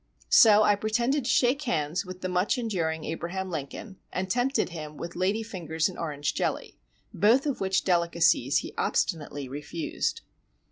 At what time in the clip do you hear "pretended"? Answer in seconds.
0.75-1.25